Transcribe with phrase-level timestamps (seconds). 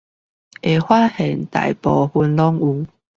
[0.63, 2.85] 會發現大部分都有